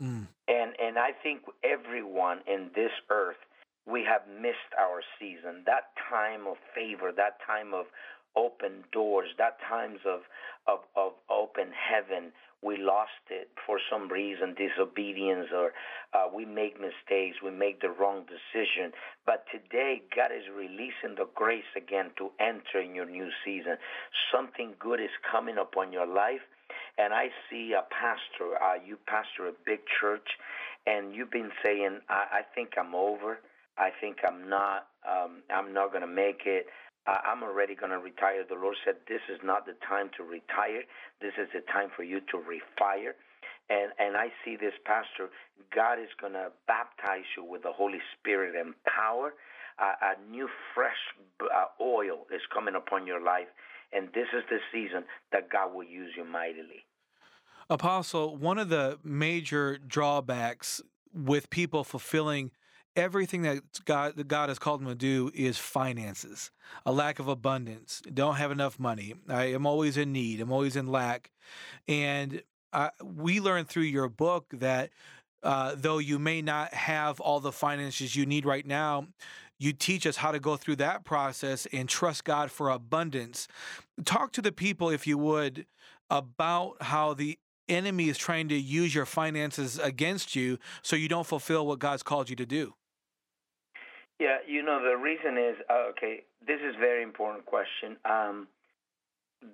[0.01, 0.27] Mm.
[0.49, 3.41] And and I think everyone in this earth,
[3.87, 5.65] we have missed our season.
[5.67, 7.87] That time of favor, that time of
[8.37, 10.21] open doors, that times of
[10.67, 12.33] of, of open heaven
[12.67, 15.73] we lost it for some reason, disobedience, or
[16.13, 18.93] uh, we make mistakes, we make the wrong decision.
[19.25, 23.77] But today, God is releasing the grace again to enter in your new season.
[24.35, 26.43] Something good is coming upon your life.
[26.99, 30.27] And I see a pastor, uh, you pastor a big church,
[30.87, 33.39] and you've been saying, I, I think I'm over.
[33.79, 34.89] I think I'm not.
[35.07, 36.67] Um, I'm not going to make it
[37.07, 38.45] I'm already going to retire.
[38.49, 40.83] The Lord said, This is not the time to retire.
[41.21, 43.15] This is the time for you to refire.
[43.69, 45.31] And, and I see this, Pastor,
[45.75, 49.35] God is going to baptize you with the Holy Spirit and power.
[49.79, 50.97] Uh, a new, fresh
[51.43, 53.49] uh, oil is coming upon your life.
[53.93, 56.87] And this is the season that God will use you mightily.
[57.69, 60.81] Apostle, one of the major drawbacks
[61.13, 62.53] with people fulfilling
[62.97, 66.51] everything that God that God has called them to do is finances,
[66.85, 68.03] a lack of abundance.
[68.13, 69.15] Don't have enough money.
[69.29, 70.41] I am always in need.
[70.41, 71.31] I'm always in lack,
[71.87, 74.91] and I, we learned through your book that
[75.43, 79.07] uh, though you may not have all the finances you need right now.
[79.59, 83.49] You teach us how to go through that process and trust God for abundance.
[84.05, 85.65] Talk to the people, if you would,
[86.11, 91.27] about how the enemy is trying to use your finances against you so you don't
[91.27, 92.75] fulfill what God's called you to do.
[94.19, 96.25] Yeah, you know the reason is uh, okay.
[96.47, 97.97] This is very important question.
[98.05, 98.49] Um,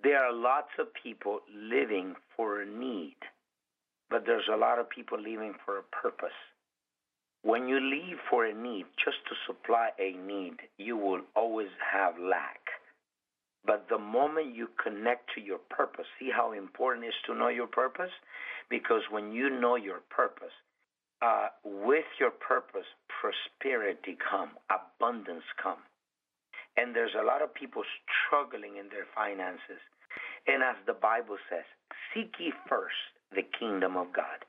[0.04, 3.16] there are lots of people living for a need,
[4.08, 6.36] but there's a lot of people living for a purpose.
[7.42, 12.14] When you live for a need, just to supply a need, you will always have
[12.16, 12.60] lack.
[13.64, 17.48] But the moment you connect to your purpose, see how important it is to know
[17.48, 18.10] your purpose?
[18.70, 20.54] Because when you know your purpose,
[21.22, 25.78] uh, with your purpose, prosperity come, abundance come.
[26.76, 27.82] And there's a lot of people
[28.26, 29.80] struggling in their finances.
[30.46, 31.64] And as the Bible says,
[32.12, 32.96] seek ye first
[33.30, 34.44] the kingdom of God,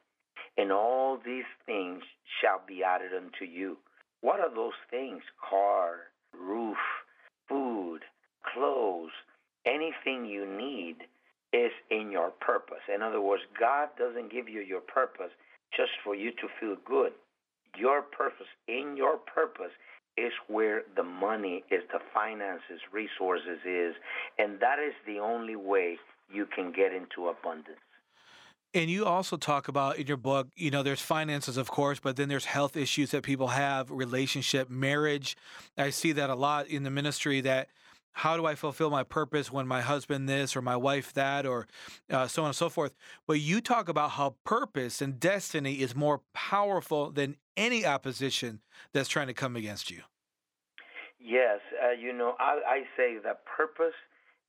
[0.58, 2.02] and all these things
[2.42, 3.78] shall be added unto you.
[4.22, 5.22] What are those things?
[5.50, 6.78] Car, roof,
[7.48, 8.00] food,
[8.54, 9.12] clothes,
[9.66, 10.96] anything you need
[11.54, 12.82] is in your purpose.
[12.94, 15.32] In other words, God doesn't give you your purpose
[15.76, 17.14] just for you to feel good.
[17.78, 19.72] Your purpose, in your purpose,
[20.16, 23.96] is where the money is, the finances, resources is,
[24.38, 25.98] and that is the only way
[26.32, 27.80] you can get into abundance.
[28.76, 32.16] And you also talk about in your book, you know, there's finances, of course, but
[32.16, 35.38] then there's health issues that people have, relationship, marriage.
[35.78, 37.70] I see that a lot in the ministry that
[38.14, 41.68] how do I fulfill my purpose when my husband this or my wife that or
[42.10, 42.94] uh, so on and so forth.
[43.28, 48.62] But you talk about how purpose and destiny is more powerful than any opposition
[48.94, 50.02] that's trying to come against you.
[51.20, 53.96] Yes, uh, you know, I, I, say that purpose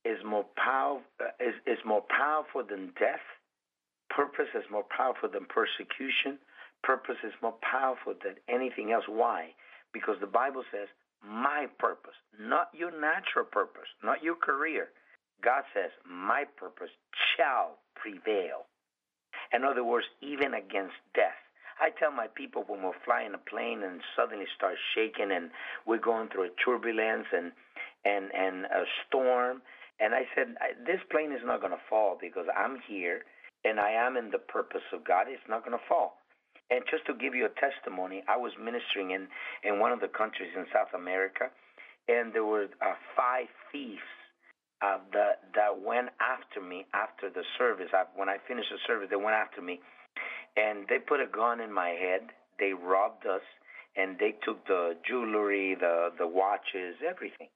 [0.03, 3.23] is more power uh, is, is more powerful than death.
[4.09, 6.37] Purpose is more powerful than persecution.
[6.83, 9.05] Purpose is more powerful than anything else.
[9.07, 9.51] Why?
[9.93, 10.89] Because the Bible says
[11.27, 14.89] my purpose, not your natural purpose, not your career.
[15.43, 16.89] God says, my purpose
[17.35, 18.65] shall prevail.
[19.53, 21.37] In other words, even against death.
[21.79, 25.51] I tell my people when we're flying a plane and suddenly start shaking and
[25.85, 27.51] we're going through a turbulence and
[28.05, 29.61] and and a storm,
[29.99, 33.25] and I said this plane is not going to fall because I'm here
[33.65, 35.25] and I am in the purpose of God.
[35.27, 36.17] It's not going to fall.
[36.69, 39.27] And just to give you a testimony, I was ministering in,
[39.63, 41.53] in one of the countries in South America,
[42.07, 44.01] and there were uh, five thieves
[44.81, 47.89] uh, that that went after me after the service.
[47.93, 49.79] I, when I finished the service, they went after me,
[50.57, 52.33] and they put a gun in my head.
[52.59, 53.45] They robbed us,
[53.95, 57.49] and they took the jewelry, the the watches, everything.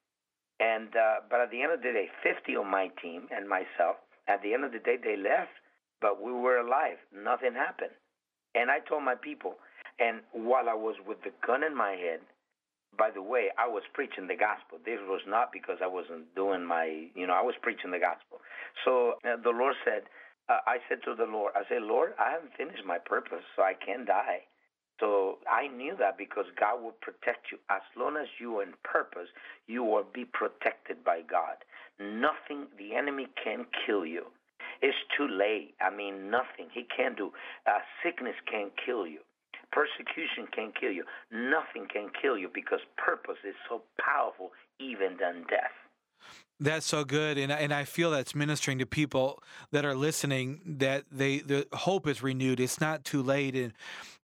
[0.60, 3.98] And uh, but at the end of the day, 50 on my team and myself.
[4.28, 5.50] At the end of the day, they left,
[6.02, 6.98] but we were alive.
[7.12, 7.96] Nothing happened.
[8.56, 9.56] And I told my people,
[10.00, 12.20] and while I was with the gun in my head,
[12.98, 14.80] by the way, I was preaching the gospel.
[14.84, 18.42] This was not because I wasn't doing my, you know, I was preaching the gospel.
[18.84, 20.04] So uh, the Lord said,
[20.50, 23.62] uh, I said to the Lord, I said, Lord, I haven't finished my purpose, so
[23.62, 24.42] I can't die.
[25.00, 27.60] So I knew that because God will protect you.
[27.70, 29.30] As long as you are in purpose,
[29.68, 31.56] you will be protected by God.
[32.00, 34.26] Nothing, the enemy can kill you.
[34.82, 35.76] It's too late.
[35.82, 36.70] I mean, nothing.
[36.74, 37.32] He can't do.
[37.68, 39.20] Uh, sickness can't kill you.
[39.72, 41.04] Persecution can't kill you.
[41.32, 45.76] Nothing can kill you because purpose is so powerful even than death.
[46.60, 50.60] That's so good, and and I feel that's ministering to people that are listening.
[50.66, 52.60] That they the hope is renewed.
[52.60, 53.56] It's not too late.
[53.56, 53.72] And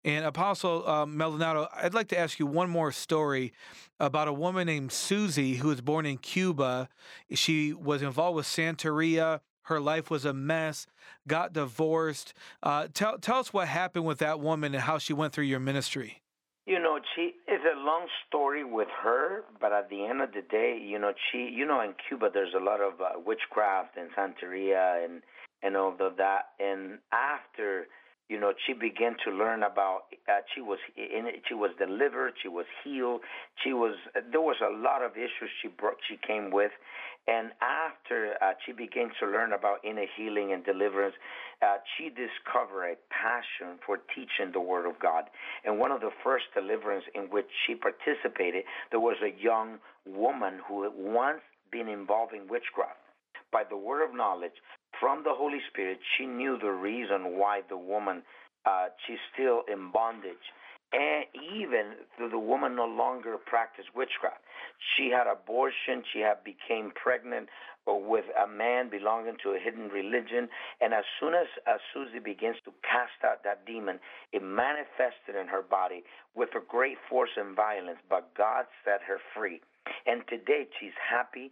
[0.03, 3.53] and Apostle uh, Maldonado, I'd like to ask you one more story
[4.01, 6.89] about a woman named Susie who was born in Cuba.
[7.34, 9.39] She was involved with Santeria.
[9.65, 10.88] Her life was a mess.
[11.28, 12.34] Got divorced.
[12.63, 15.60] Uh, tell tell us what happened with that woman and how she went through your
[15.60, 16.21] ministry.
[16.65, 20.41] You know, she it's a long story with her, but at the end of the
[20.41, 24.10] day, you know, she, you know, in Cuba there's a lot of uh, witchcraft and
[24.17, 25.21] santeria and
[25.62, 26.49] and all of that.
[26.60, 27.88] And after,
[28.28, 30.10] you know, she began to learn about.
[30.28, 31.28] Uh, she was in.
[31.48, 32.34] She was delivered.
[32.42, 33.22] She was healed.
[33.64, 33.96] She was.
[34.32, 35.98] There was a lot of issues she brought.
[36.10, 36.72] She came with,
[37.28, 41.14] and after uh, she began to learn about inner healing and deliverance,
[41.62, 45.26] uh, she discovered a passion for teaching the Word of God.
[45.64, 50.62] And one of the first deliverance in which she participated, there was a young woman
[50.68, 53.05] who had once been involved in witchcraft.
[53.52, 54.56] By the word of knowledge
[55.00, 58.24] from the Holy Spirit, she knew the reason why the woman
[58.65, 60.45] uh, she's still in bondage
[60.93, 64.39] and even though the woman no longer practiced witchcraft.
[64.95, 66.04] She had abortion.
[66.13, 67.50] She had became pregnant
[67.86, 70.48] with a man belonging to a hidden religion.
[70.80, 74.00] And as soon as, as Susie begins to cast out that demon,
[74.32, 76.04] it manifested in her body
[76.36, 78.00] with a great force and violence.
[78.10, 79.62] But God set her free.
[80.06, 81.52] And today she's happy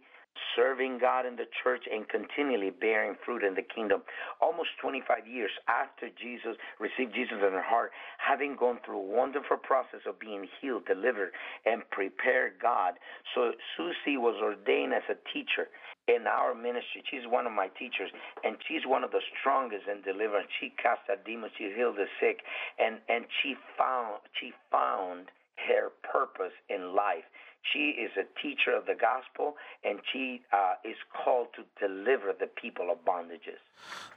[0.56, 4.02] serving God in the church and continually bearing fruit in the kingdom.
[4.40, 9.56] Almost 25 years after Jesus received Jesus in her heart, having gone through a wonderful
[9.56, 11.32] process of being healed, delivered,
[11.66, 12.94] and prepared God.
[13.34, 15.68] So Susie was ordained as a teacher
[16.06, 17.02] in our ministry.
[17.10, 18.10] She's one of my teachers,
[18.42, 20.48] and she's one of the strongest in deliverance.
[20.60, 22.40] She cast out demons, she healed the sick,
[22.78, 25.30] and and she found she found
[25.68, 27.24] her purpose in life.
[27.72, 32.46] She is a teacher of the gospel, and she uh, is called to deliver the
[32.46, 33.58] people of bondages.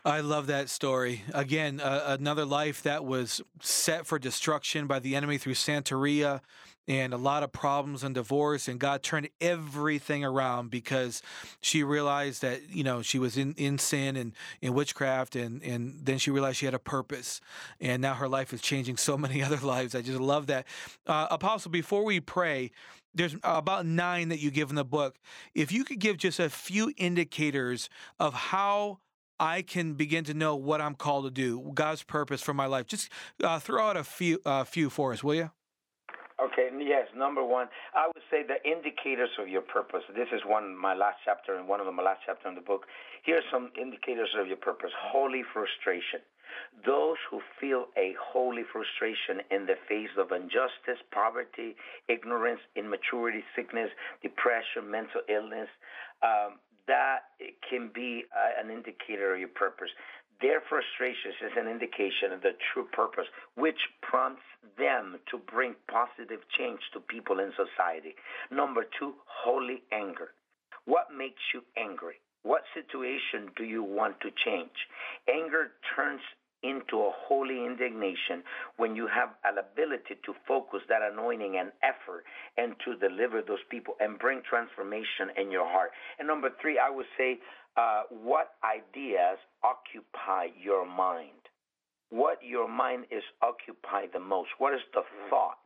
[0.03, 1.21] I love that story.
[1.33, 6.41] Again, uh, another life that was set for destruction by the enemy through Santeria
[6.87, 11.21] and a lot of problems and divorce and God turned everything around because
[11.61, 15.99] she realized that you know she was in, in sin and in witchcraft and and
[16.03, 17.41] then she realized she had a purpose
[17.79, 20.65] and now her life is changing so many other lives I just love that
[21.05, 22.71] uh, apostle before we pray
[23.13, 25.17] there's about nine that you give in the book.
[25.55, 28.99] If you could give just a few indicators of how
[29.39, 32.85] I can begin to know what I'm called to do, God's purpose for my life,
[32.87, 33.09] just
[33.43, 35.51] uh, throw out a few, uh, few for us, will you?
[36.37, 40.03] Okay, yes, number one, I would say the indicators of your purpose.
[40.13, 42.85] This is one my last chapter and one of my last chapter in the book.
[43.25, 44.91] Here are some indicators of your purpose.
[45.11, 46.21] Holy frustration.
[46.85, 51.75] Those who feel a holy frustration in the face of injustice, poverty,
[52.07, 53.89] ignorance, immaturity, sickness,
[54.21, 55.69] depression, mental illness,
[56.21, 57.33] um, that
[57.69, 59.89] can be uh, an indicator of your purpose.
[60.41, 64.45] Their frustrations is an indication of the true purpose, which prompts
[64.77, 68.13] them to bring positive change to people in society.
[68.51, 70.33] Number two, holy anger.
[70.85, 72.21] What makes you angry?
[72.43, 74.77] What situation do you want to change?
[75.27, 76.21] Anger turns
[76.67, 78.43] into a holy indignation
[78.77, 82.23] when you have an ability to focus that anointing and effort
[82.57, 85.91] and to deliver those people and bring transformation in your heart.
[86.19, 87.39] And number three, I would say,
[87.77, 91.31] uh, what ideas occupy your mind?
[92.09, 94.49] What your mind is occupied the most?
[94.57, 95.57] What is the thought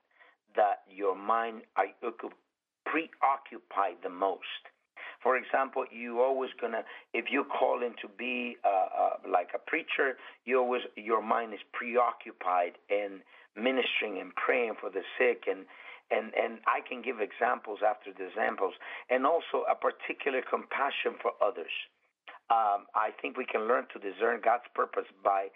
[0.56, 1.62] that your mind
[2.86, 4.64] preoccupied the most?
[5.22, 9.60] For example, you always gonna if you call in to be uh, uh, like a
[9.60, 13.22] preacher, you always your mind is preoccupied in
[13.56, 15.66] ministering and praying for the sick and
[16.10, 18.74] and and I can give examples after the examples,
[19.10, 21.72] and also a particular compassion for others.
[22.52, 25.48] Um, I think we can learn to discern God's purpose by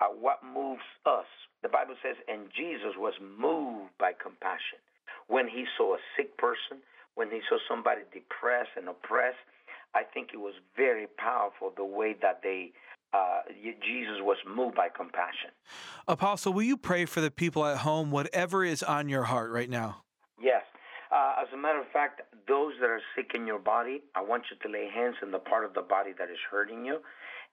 [0.00, 1.26] uh, what moves us.
[1.62, 4.78] The Bible says, and Jesus was moved by compassion
[5.26, 6.78] when he saw a sick person,
[7.14, 9.38] when he saw somebody depressed and oppressed,
[9.94, 12.72] I think it was very powerful the way that they
[13.14, 15.50] uh, Jesus was moved by compassion.
[16.08, 19.70] Apostle, will you pray for the people at home, whatever is on your heart right
[19.70, 20.02] now?
[20.42, 20.62] Yes.
[21.14, 24.44] Uh, as a matter of fact, those that are sick in your body, I want
[24.50, 26.98] you to lay hands on the part of the body that is hurting you.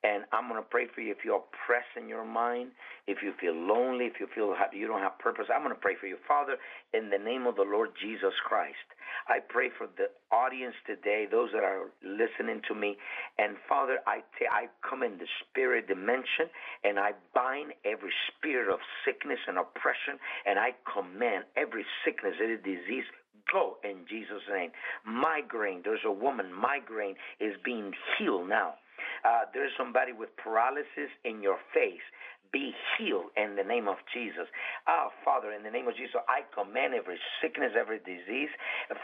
[0.03, 2.71] And I'm going to pray for you if you're oppressed in your mind,
[3.05, 5.45] if you feel lonely, if you feel you don't have purpose.
[5.53, 6.17] I'm going to pray for you.
[6.27, 6.57] Father,
[6.93, 8.81] in the name of the Lord Jesus Christ,
[9.27, 12.97] I pray for the audience today, those that are listening to me.
[13.37, 16.49] And Father, I, t- I come in the spirit dimension
[16.83, 22.57] and I bind every spirit of sickness and oppression and I command every sickness, every
[22.57, 23.05] disease
[23.51, 24.71] go in Jesus' name.
[25.05, 28.75] Migraine, there's a woman, migraine is being healed now.
[29.23, 32.05] Uh, there's somebody with paralysis in your face
[32.51, 34.47] be healed in the name of Jesus.
[34.87, 38.49] Ah, Father, in the name of Jesus, I command every sickness, every disease.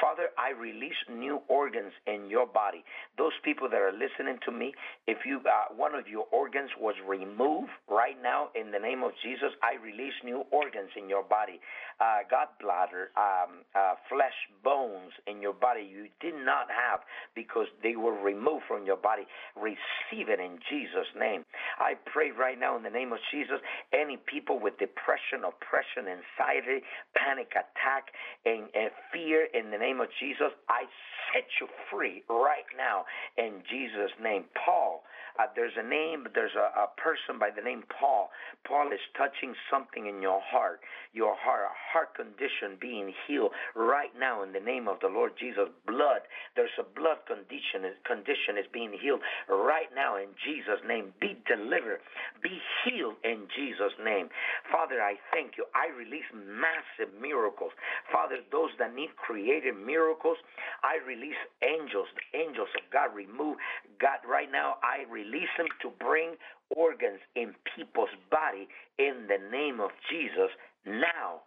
[0.01, 2.83] Father, I release new organs in your body.
[3.17, 4.73] Those people that are listening to me,
[5.07, 9.11] if you uh, one of your organs was removed right now, in the name of
[9.23, 11.59] Jesus, I release new organs in your body.
[11.99, 16.99] Uh, gallbladder, um, uh, flesh, bones in your body you did not have
[17.33, 19.23] because they were removed from your body.
[19.55, 21.43] Receive it in Jesus' name.
[21.79, 23.61] I pray right now in the name of Jesus Jesus.
[23.93, 26.81] Any people with depression, oppression, anxiety,
[27.13, 28.09] panic attack,
[28.45, 30.89] and, and fear in the name of Jesus, I
[31.29, 33.05] set you free right now
[33.37, 34.45] in Jesus' name.
[34.65, 35.03] Paul,
[35.37, 38.29] uh, there's a name, there's a, a person by the name Paul.
[38.65, 40.81] Paul is touching something in your heart,
[41.13, 45.33] your heart, a heart condition being healed right now in the name of the Lord
[45.37, 45.69] Jesus.
[45.85, 46.25] Blood,
[46.55, 51.13] there's a blood condition, condition is being healed right now in Jesus' name.
[51.21, 52.01] Be delivered,
[52.41, 54.29] be healed in Jesus' name.
[54.71, 55.65] Father, I thank you.
[55.75, 57.71] I release massive miracles.
[58.11, 60.37] Father, those that need creative miracles,
[60.83, 63.57] I release angels, the angels of God remove.
[63.99, 66.35] God, right now, I release them to bring
[66.75, 68.67] organs in people's body
[68.97, 70.51] in the name of Jesus
[70.85, 71.43] now.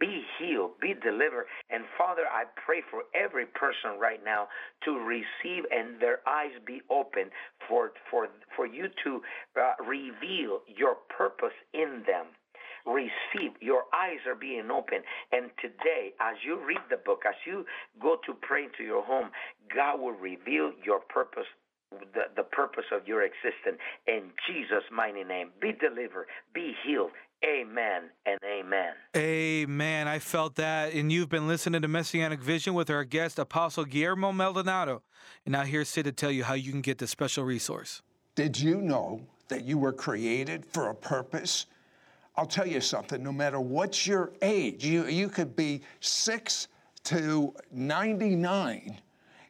[0.00, 1.46] Be healed, be delivered.
[1.70, 4.48] And Father, I pray for every person right now
[4.84, 7.30] to receive and their eyes be open
[7.68, 9.20] for, for, for you to
[9.60, 12.26] uh, reveal your purpose in them
[12.86, 13.52] receive.
[13.60, 14.98] Your eyes are being open.
[15.32, 17.64] And today, as you read the book, as you
[18.00, 19.30] go to pray into your home,
[19.74, 21.48] God will reveal your purpose
[21.90, 23.78] the, the purpose of your existence.
[24.06, 27.10] In Jesus' mighty name, be delivered, be healed.
[27.44, 28.94] Amen and amen.
[29.16, 30.08] Amen.
[30.08, 30.92] I felt that.
[30.92, 35.02] And you've been listening to Messianic Vision with our guest, Apostle Guillermo Maldonado.
[35.44, 38.02] And now here's Sid to tell you how you can get this special resource.
[38.34, 41.66] Did you know that you were created for a purpose?
[42.36, 46.66] I'll tell you something, no matter what's your age, you, you could be six
[47.04, 48.98] to 99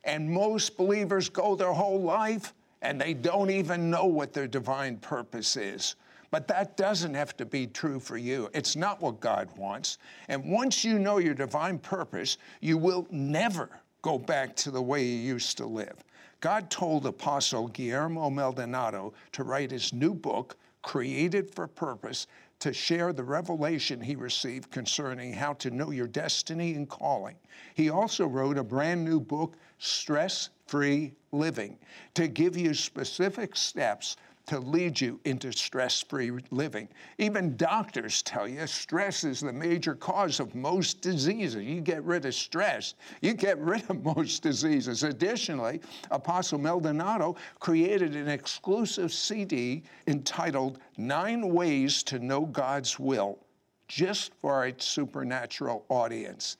[0.04, 4.96] and most believers go their whole life and they don't even know what their divine
[4.98, 5.96] purpose is.
[6.30, 8.50] But that doesn't have to be true for you.
[8.52, 9.98] It's not what God wants.
[10.28, 13.70] And once you know your divine purpose, you will never
[14.02, 16.04] go back to the way you used to live.
[16.40, 22.28] God told Apostle Guillermo Maldonado to write his new book, Created for Purpose,
[22.60, 27.36] to share the revelation he received concerning how to know your destiny and calling.
[27.74, 31.78] He also wrote a brand new book, Stress Free Living,
[32.14, 34.16] to give you specific steps
[34.48, 36.88] to lead you into stress free living.
[37.18, 41.62] Even doctors tell you stress is the major cause of most diseases.
[41.62, 45.02] You get rid of stress, you get rid of most diseases.
[45.02, 45.80] Additionally,
[46.10, 53.38] Apostle Maldonado created an exclusive CD entitled Nine Ways to Know God's Will,
[53.86, 56.56] just for It's Supernatural audience.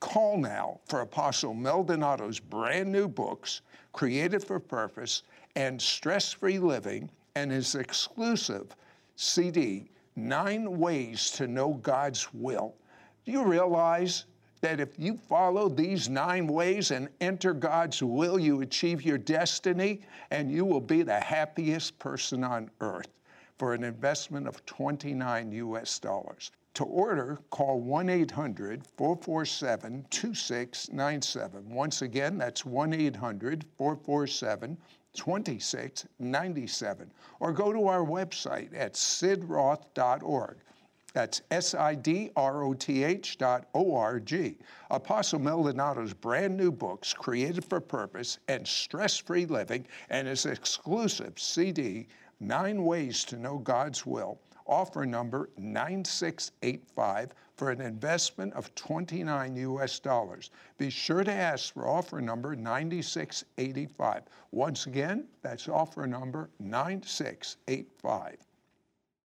[0.00, 3.62] Call now for Apostle Maldonado's brand new books,
[3.92, 5.22] Created for Purpose
[5.54, 8.74] and Stress Free Living and his exclusive
[9.14, 12.74] CD, Nine Ways to Know God's Will.
[13.24, 14.24] Do you realize
[14.60, 20.00] that if you follow these nine ways and enter God's will, you achieve your destiny
[20.32, 23.08] and you will be the happiest person on earth
[23.56, 26.50] for an investment of 29 US dollars.
[26.74, 31.70] To order, call 1 800 447 2697.
[31.70, 34.76] Once again, that's 1 800 447
[35.14, 40.56] 2697 or go to our website at sidroth.org.
[41.14, 44.58] That's S I D R O T H dot O R G.
[44.90, 51.38] Apostle Maldonado's brand new books, Created for Purpose and Stress Free Living, and his exclusive
[51.38, 52.06] CD,
[52.40, 59.98] Nine Ways to Know God's Will, offer number 9685 for an investment of 29 US
[59.98, 60.50] dollars.
[60.78, 64.22] Be sure to ask for offer number 9685.
[64.52, 68.47] Once again, that's offer number 9685.